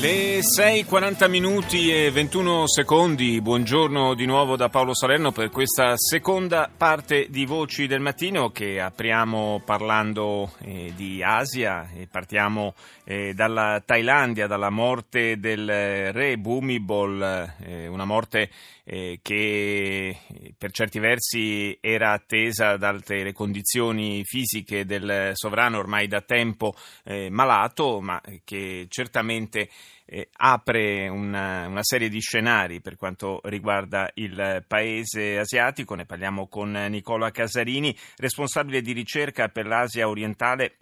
[0.00, 6.68] Le 6.40 minuti e 21 secondi, buongiorno di nuovo da Paolo Salerno per questa seconda
[6.76, 13.82] parte di Voci del Mattino che apriamo parlando eh, di Asia e partiamo eh, dalla
[13.84, 18.50] Thailandia, dalla morte del re Bhumibol, eh, una morte
[18.84, 20.16] eh, che
[20.58, 28.00] per certi versi era attesa dalle condizioni fisiche del sovrano ormai da tempo eh, malato,
[28.00, 29.68] ma che certamente
[30.06, 35.94] eh, apre una, una, serie di scenari per quanto riguarda il paese asiatico.
[35.94, 40.76] Ne parliamo con Nicola Casarini, responsabile di ricerca per l'Asia orientale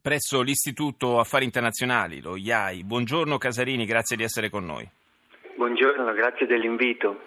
[0.00, 2.84] presso l'Istituto Affari Internazionali, lo IAI.
[2.84, 4.88] Buongiorno Casarini, grazie di essere con noi.
[5.56, 7.20] Buongiorno, grazie dell'invito.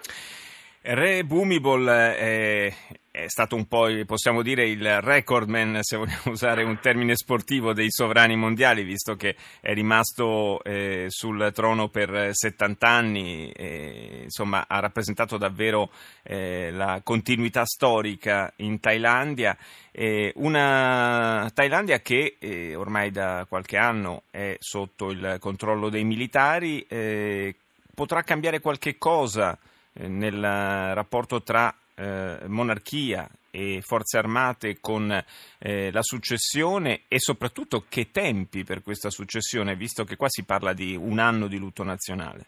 [0.82, 2.72] Re Bumibol è,
[3.14, 7.86] è, stato un po', possiamo dire, il recordman, se vogliamo usare un termine sportivo, dei
[7.88, 14.80] sovrani mondiali, visto che è rimasto eh, sul trono per 70 anni, e, insomma ha
[14.80, 15.92] rappresentato davvero
[16.24, 19.56] eh, la continuità storica in Thailandia.
[19.92, 26.84] Eh, una Thailandia che eh, ormai da qualche anno è sotto il controllo dei militari,
[26.88, 27.54] eh,
[27.94, 29.56] potrà cambiare qualche cosa
[29.92, 35.10] eh, nel rapporto tra eh, monarchia e forze armate con
[35.58, 40.72] eh, la successione e soprattutto che tempi per questa successione, visto che qua si parla
[40.72, 42.46] di un anno di lutto nazionale.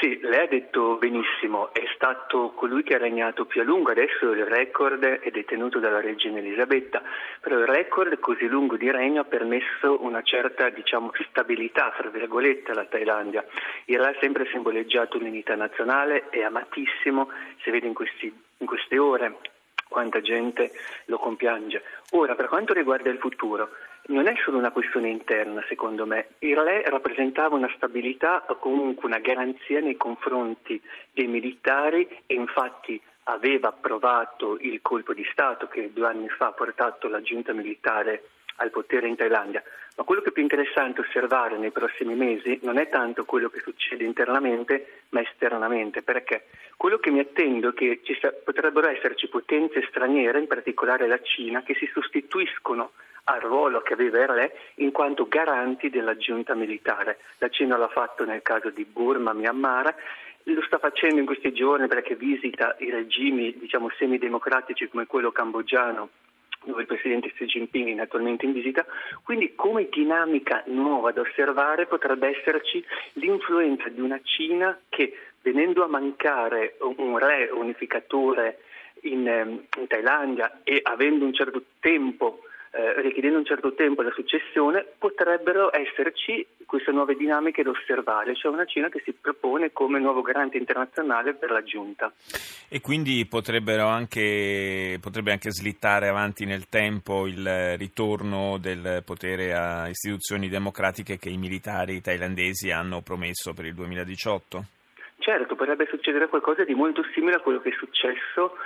[0.00, 4.30] Sì, lei ha detto benissimo, è stato colui che ha regnato più a lungo, adesso
[4.30, 7.02] il record è detenuto dalla regina Elisabetta,
[7.40, 12.70] però il record così lungo di regno ha permesso una certa diciamo, stabilità, fra virgolette,
[12.70, 13.44] alla Thailandia.
[13.86, 17.30] Il re ha sempre simboleggiato l'unità nazionale, è amatissimo,
[17.62, 19.38] si vede in, questi, in queste ore
[19.88, 20.72] quanta gente
[21.06, 21.82] lo compiange.
[22.12, 23.70] Ora, per quanto riguarda il futuro,
[24.06, 26.28] non è solo una questione interna, secondo me.
[26.38, 30.80] Il re rappresentava una stabilità o comunque una garanzia nei confronti
[31.12, 36.52] dei militari e infatti aveva approvato il colpo di Stato che due anni fa ha
[36.52, 38.22] portato la giunta militare
[38.58, 39.62] al potere in Thailandia.
[39.96, 43.60] Ma quello che è più interessante osservare nei prossimi mesi non è tanto quello che
[43.60, 46.46] succede internamente, ma esternamente, perché
[46.76, 51.62] quello che mi attendo è che ci potrebbero esserci potenze straniere, in particolare la Cina,
[51.62, 52.92] che si sostituiscono
[53.24, 57.18] al ruolo che aveva il re in quanto garanti della giunta militare.
[57.38, 59.94] La Cina l'ha fatto nel caso di Burma, Myanmar,
[60.44, 66.08] lo sta facendo in questi giorni perché visita i regimi diciamo semidemocratici come quello cambogiano
[66.68, 68.84] dove il presidente Xi Jinping è attualmente in visita,
[69.24, 72.84] quindi come dinamica nuova da osservare potrebbe esserci
[73.14, 78.60] l'influenza di una Cina che venendo a mancare un re unificatore
[79.02, 82.40] in, ehm, in Thailandia e avendo un certo tempo
[82.70, 88.52] eh, richiedendo un certo tempo la successione, potrebbero esserci queste nuove dinamiche da osservare, cioè
[88.52, 92.12] una Cina che si propone come nuovo garante internazionale per la giunta.
[92.68, 100.48] E quindi anche, potrebbe anche slittare avanti nel tempo il ritorno del potere a istituzioni
[100.48, 104.64] democratiche che i militari thailandesi hanno promesso per il 2018?
[105.18, 108.56] Certo, potrebbe succedere qualcosa di molto simile a quello che è successo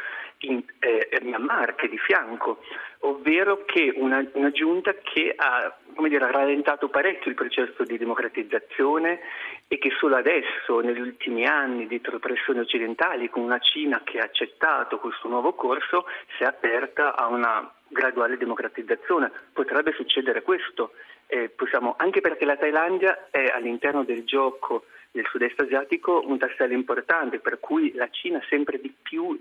[1.42, 2.62] in Myanmar, che è di fianco,
[3.00, 5.76] ovvero che una, una giunta che ha
[6.08, 9.20] dire, rallentato parecchio il processo di democratizzazione
[9.68, 14.24] e che solo adesso, negli ultimi anni, dietro pressioni occidentali, con una Cina che ha
[14.24, 19.30] accettato questo nuovo corso, si è aperta a una graduale democratizzazione.
[19.52, 20.92] Potrebbe succedere questo,
[21.26, 26.72] eh, possiamo, anche perché la Thailandia è all'interno del gioco del sud-est asiatico un tassello
[26.72, 29.38] importante, per cui la Cina sempre di più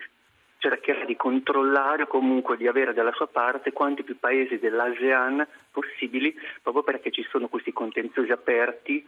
[0.62, 6.34] cercherà di controllare o comunque di avere dalla sua parte quanti più paesi dell'ASEAN possibili,
[6.62, 9.04] proprio perché ci sono questi contenziosi aperti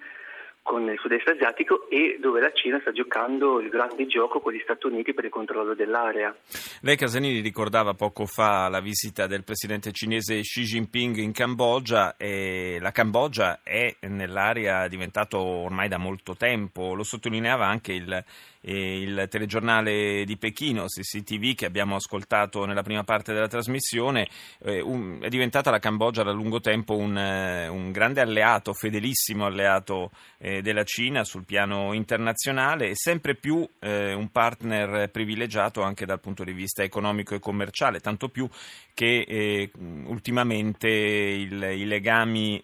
[0.64, 4.62] con il sud-est asiatico e dove la Cina sta giocando il grande gioco con gli
[4.64, 6.36] Stati Uniti per il controllo dell'area.
[6.82, 12.78] Lei Casanini ricordava poco fa la visita del presidente cinese Xi Jinping in Cambogia e
[12.80, 18.24] la Cambogia è nell'area diventato ormai da molto tempo, lo sottolineava anche il
[18.66, 24.28] il telegiornale di Pechino, CCTV, che abbiamo ascoltato nella prima parte della trasmissione,
[24.64, 24.84] eh,
[25.20, 30.53] è diventata la Cambogia da lungo tempo un, eh, un grande alleato, fedelissimo alleato eh,
[30.62, 36.44] della Cina sul piano internazionale e sempre più eh, un partner privilegiato anche dal punto
[36.44, 38.48] di vista economico e commerciale, tanto più
[38.94, 39.72] che eh,
[40.06, 42.64] ultimamente il, i legami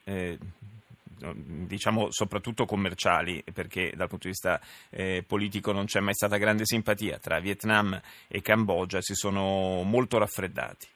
[1.21, 4.59] diciamo soprattutto commerciali, perché dal punto di vista
[4.89, 10.17] eh, politico non c'è mai stata grande simpatia tra Vietnam e Cambogia, si sono molto
[10.17, 10.87] raffreddati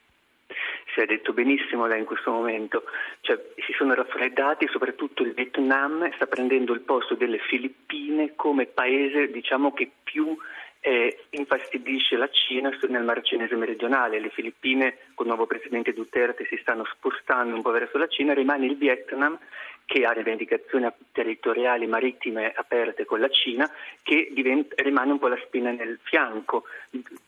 [0.93, 2.83] si è detto benissimo lei in questo momento,
[3.21, 9.31] cioè, si sono raffreddati, soprattutto il Vietnam sta prendendo il posto delle Filippine come paese
[9.31, 10.37] diciamo, che più
[10.85, 14.19] eh, infastidisce la Cina nel Mar Cinese meridionale.
[14.19, 18.33] Le Filippine con il nuovo presidente Duterte si stanno spostando un po' verso la Cina,
[18.33, 19.37] rimane il Vietnam
[19.85, 23.69] che ha rivendicazioni territoriali marittime aperte con la Cina,
[24.01, 26.63] che diventa, rimane un po' la spina nel fianco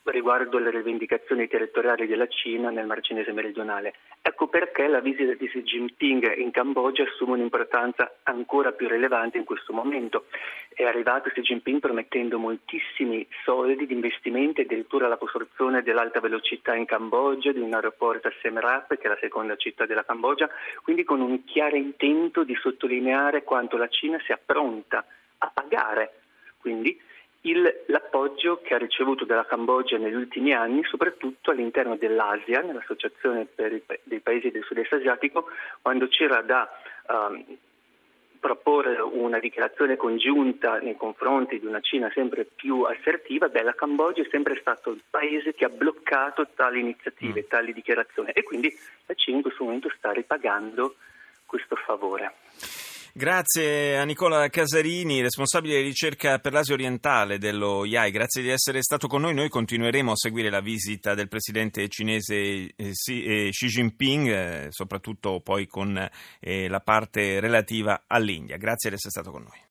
[0.04, 3.94] riguardo alle rivendicazioni territoriali della Cina nel Mar Cinese meridionale.
[4.22, 9.44] Ecco perché la visita di Xi Jinping in Cambogia assume un'importanza ancora più rilevante in
[9.44, 10.26] questo momento.
[10.74, 16.86] È arrivato Xi Jinping promettendo moltissimi soldi di investimenti, addirittura la costruzione dell'alta velocità in
[16.86, 20.50] Cambogia, di un aeroporto a Siem che è la seconda città della Cambogia,
[20.84, 25.06] quindi con un chiaro intento di sottolineare quanto la Cina sia pronta
[25.40, 26.20] a pagare
[26.66, 27.00] quindi
[27.42, 33.84] il, l'appoggio che ha ricevuto dalla Cambogia negli ultimi anni, soprattutto all'interno dell'Asia, nell'Associazione i,
[34.02, 35.46] dei Paesi del Sud-Est Asiatico,
[35.80, 36.68] quando c'era da
[37.08, 37.46] um,
[38.40, 44.24] proporre una dichiarazione congiunta nei confronti di una Cina sempre più assertiva, beh, la Cambogia
[44.24, 47.48] è sempre stato il paese che ha bloccato tali iniziative, mm.
[47.48, 48.76] tali dichiarazioni e quindi
[49.06, 50.96] la Cina in questo momento sta ripagando
[51.46, 52.35] questo favore.
[53.18, 58.12] Grazie a Nicola Casarini, responsabile di ricerca per l'Asia orientale dello IAI.
[58.12, 59.34] Grazie di essere stato con noi.
[59.34, 65.40] Noi continueremo a seguire la visita del presidente cinese eh, eh, Xi Jinping, eh, soprattutto
[65.40, 68.58] poi con la parte relativa all'India.
[68.58, 69.64] Grazie di essere stato con noi.